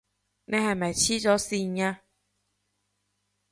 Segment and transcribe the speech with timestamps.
[0.45, 2.01] 你係咪痴咗線呀？